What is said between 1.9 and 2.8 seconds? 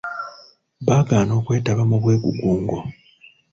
bwegugungo.